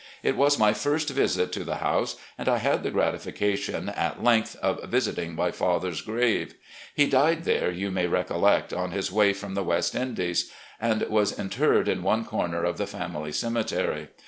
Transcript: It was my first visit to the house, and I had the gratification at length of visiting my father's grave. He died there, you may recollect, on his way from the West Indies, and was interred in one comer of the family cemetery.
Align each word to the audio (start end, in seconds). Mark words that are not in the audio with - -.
It 0.23 0.35
was 0.35 0.57
my 0.57 0.73
first 0.73 1.09
visit 1.09 1.51
to 1.51 1.63
the 1.63 1.75
house, 1.75 2.15
and 2.35 2.49
I 2.49 2.57
had 2.57 2.81
the 2.81 2.89
gratification 2.89 3.89
at 3.89 4.23
length 4.23 4.55
of 4.55 4.81
visiting 4.85 5.35
my 5.35 5.51
father's 5.51 6.01
grave. 6.01 6.55
He 6.95 7.05
died 7.07 7.43
there, 7.43 7.69
you 7.69 7.91
may 7.91 8.07
recollect, 8.07 8.73
on 8.73 8.89
his 8.89 9.11
way 9.11 9.31
from 9.31 9.53
the 9.53 9.61
West 9.63 9.93
Indies, 9.93 10.51
and 10.79 11.03
was 11.03 11.37
interred 11.37 11.87
in 11.87 12.01
one 12.01 12.25
comer 12.25 12.63
of 12.63 12.79
the 12.79 12.87
family 12.87 13.31
cemetery. 13.31 14.07